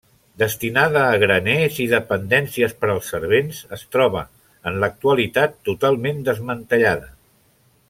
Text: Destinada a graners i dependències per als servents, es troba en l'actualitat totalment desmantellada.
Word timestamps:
Destinada 0.41 1.01
a 1.09 1.17
graners 1.23 1.77
i 1.83 1.85
dependències 1.91 2.73
per 2.79 2.89
als 2.95 3.11
servents, 3.13 3.61
es 3.77 3.85
troba 3.97 4.25
en 4.71 4.81
l'actualitat 4.85 5.55
totalment 5.71 6.27
desmantellada. 6.33 7.15